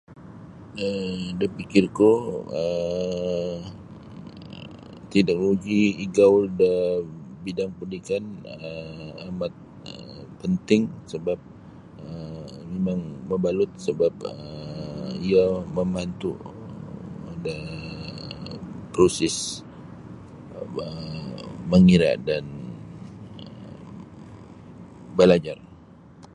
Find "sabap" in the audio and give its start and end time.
11.11-11.39, 13.85-14.13